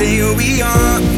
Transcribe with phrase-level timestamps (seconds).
[0.00, 1.09] stay who we are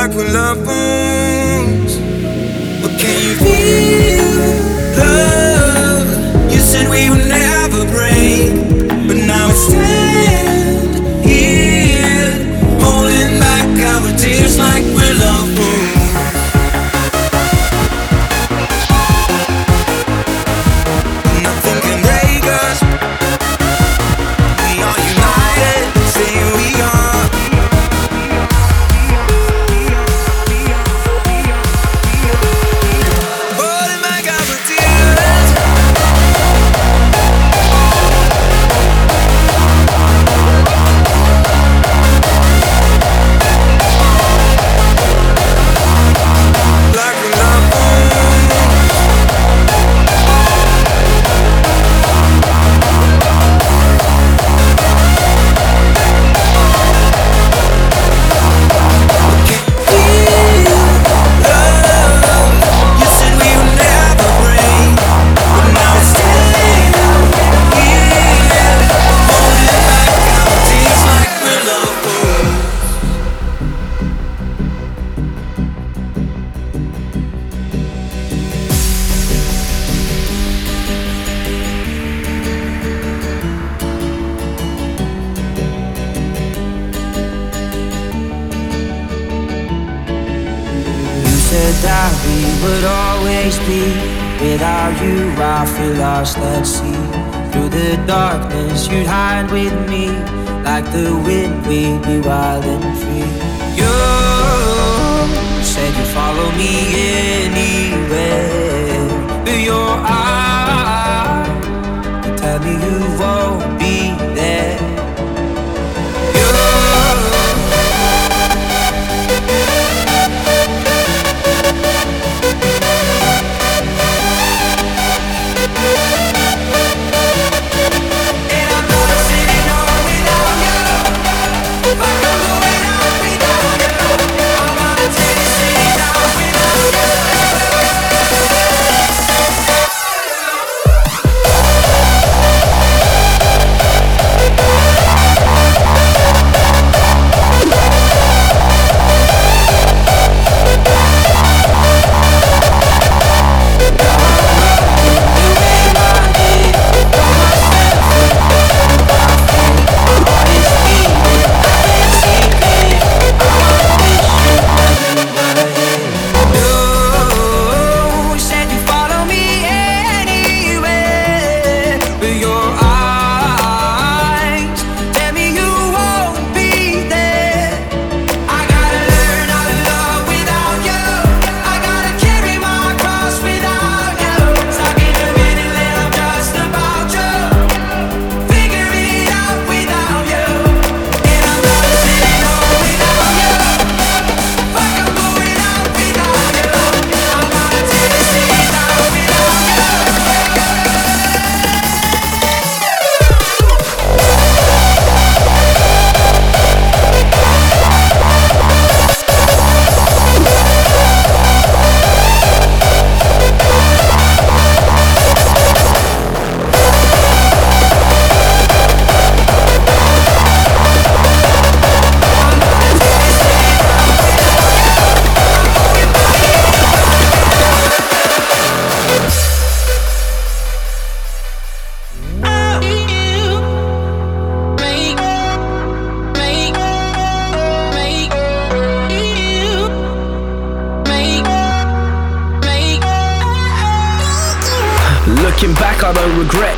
[0.00, 1.96] like when love wounds.
[2.82, 3.49] But can you?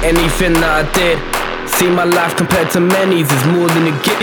[0.04, 1.18] Anything that I did.
[1.68, 4.22] See my life compared to many's is more than a gift.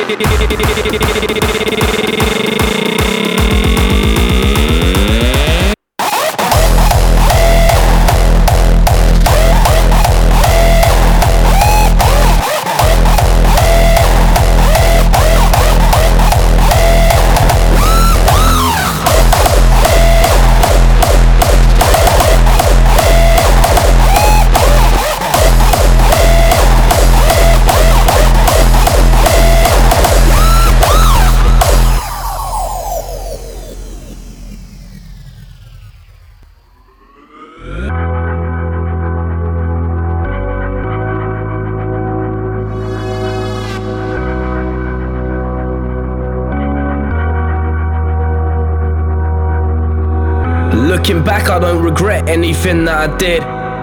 [51.89, 53.41] Regret anything that I did.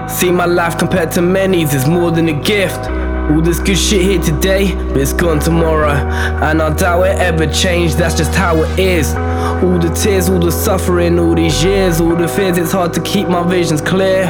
[0.08, 2.78] See my life compared to many's is more than a gift.
[3.30, 5.96] All this good shit here today, but it's gone tomorrow.
[6.46, 9.12] And I doubt it ever changed, that's just how it is.
[9.64, 13.02] All the tears, all the suffering, all these years, all the fears, it's hard to
[13.02, 14.26] keep my visions clear.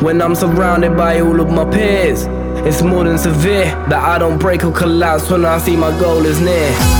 [0.00, 2.24] When I'm surrounded by all of my peers,
[2.66, 6.26] it's more than severe that I don't break or collapse when I see my goal
[6.26, 6.93] is near.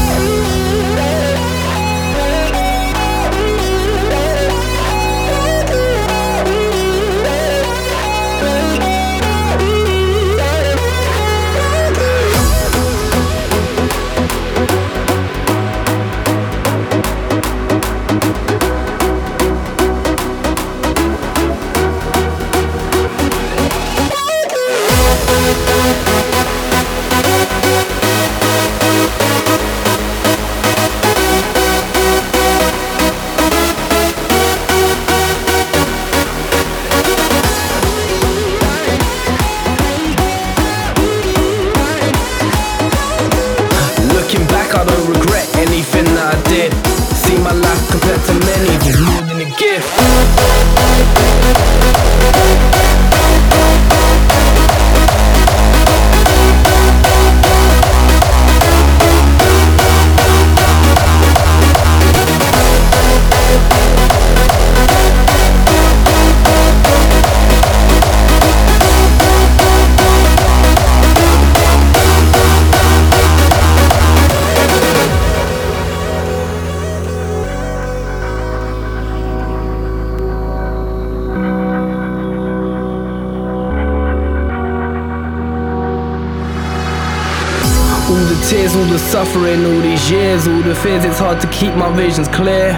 [90.74, 92.72] The fears, it's hard to keep my visions clear.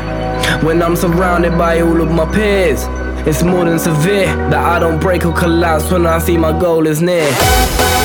[0.62, 2.84] When I'm surrounded by all of my peers,
[3.26, 6.86] it's more than severe that I don't break or collapse when I see my goal
[6.86, 7.95] is near.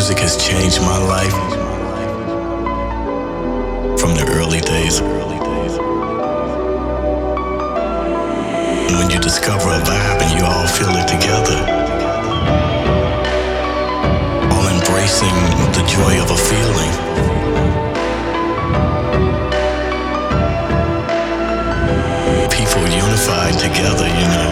[0.00, 1.36] Music has changed my life
[4.00, 4.98] from the early days.
[8.88, 11.60] And when you discover a vibe and you all feel it together,
[14.54, 15.36] all embracing
[15.76, 16.92] the joy of a feeling.
[22.48, 24.49] people unified together, you know.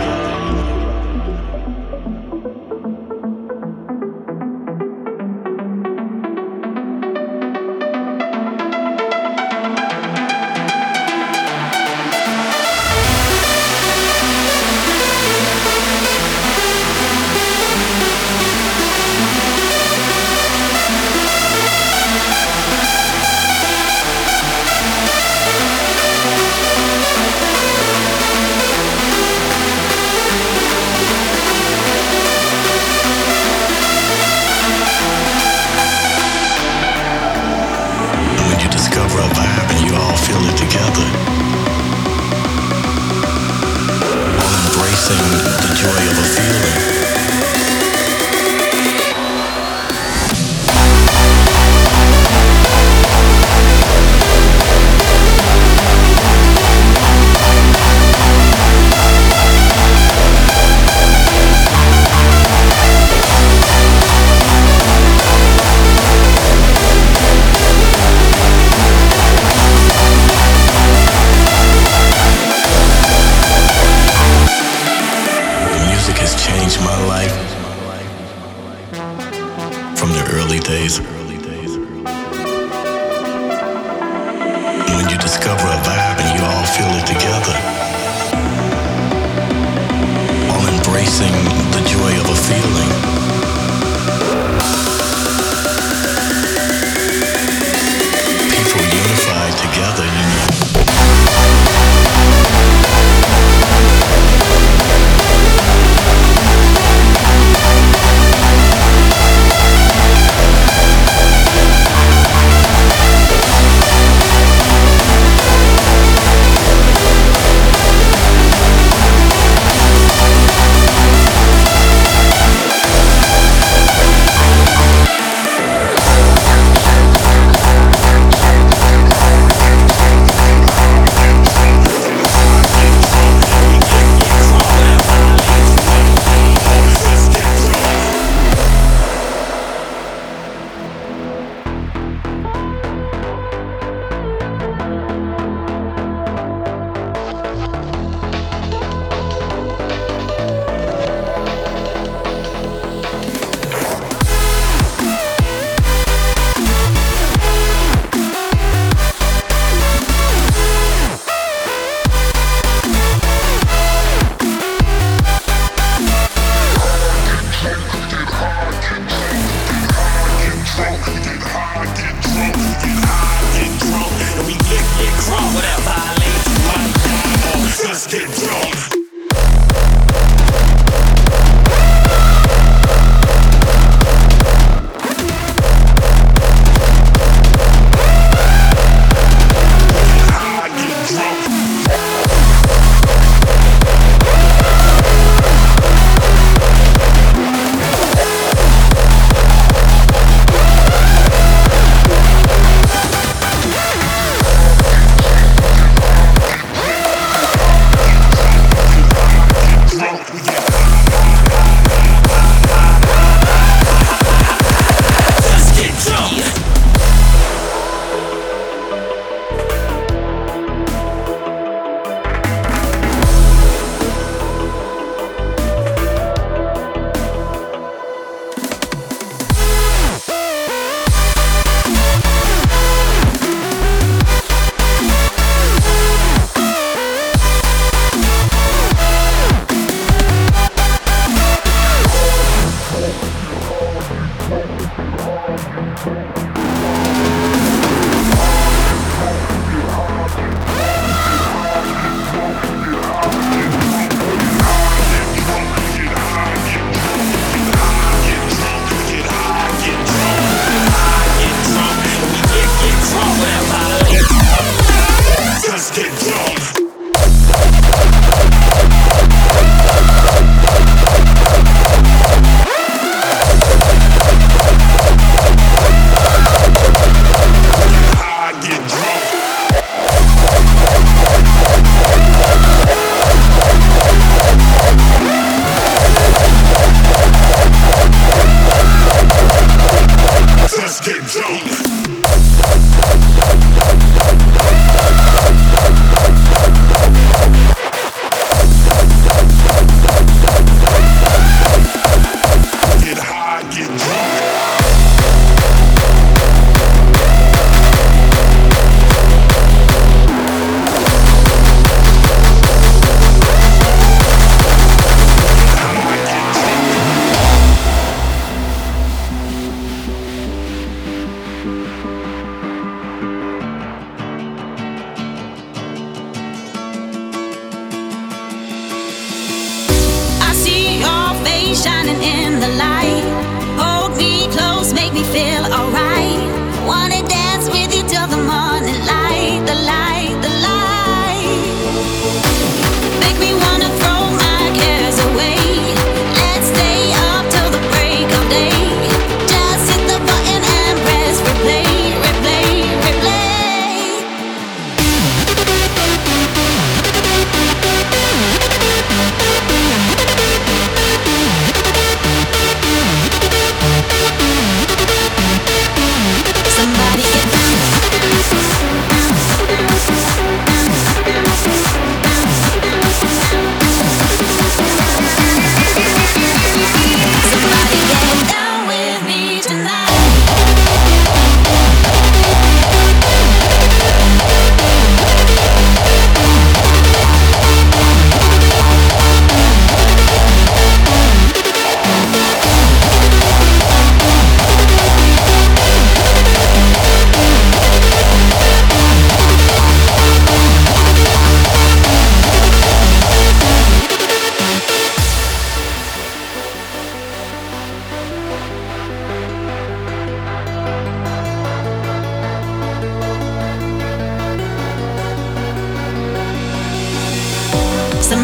[79.99, 81.18] from the early days.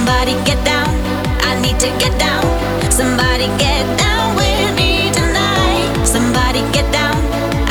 [0.04, 0.86] Somebody get down.
[1.48, 2.44] I need to get down.
[2.92, 6.04] Somebody get down with me tonight.
[6.04, 7.16] Somebody get down.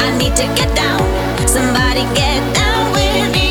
[0.01, 0.99] I need to get down.
[1.47, 3.42] Somebody get down with me.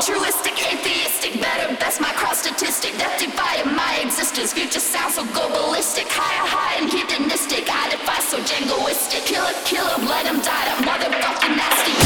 [0.00, 4.50] altruistic, atheistic, better, best, my cross statistic, that divided my existence.
[4.50, 7.68] Future sounds so globalistic, higher, high and hedonistic.
[7.68, 11.99] I defy so jingoistic, killer, killer, let him die, that motherfucking nasty.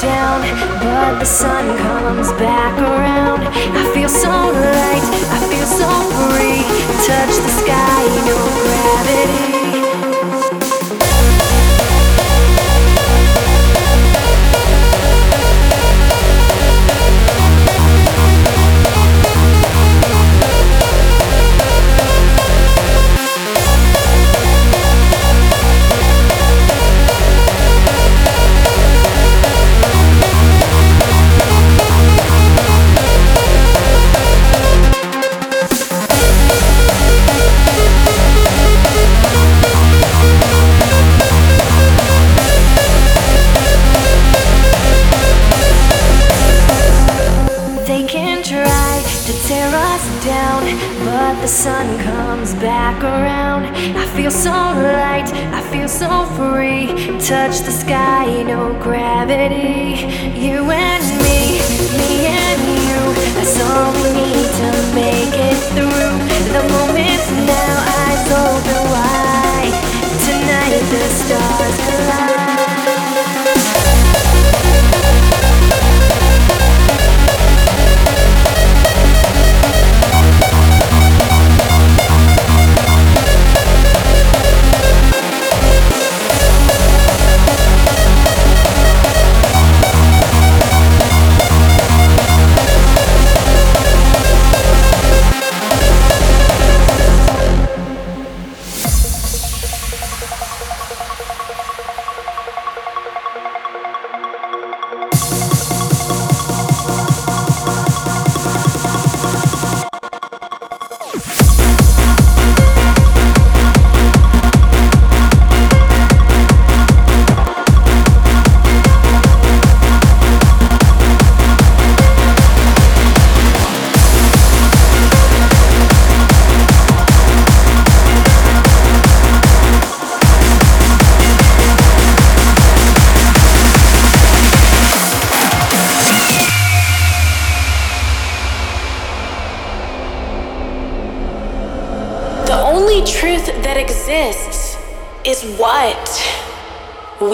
[0.00, 0.40] down,
[0.80, 3.42] but the sun comes back around.
[3.42, 5.04] I feel so light,
[5.36, 5.90] I feel so
[6.28, 6.62] free.
[7.06, 9.95] Touch the sky, no gravity.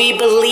[0.03, 0.52] we believe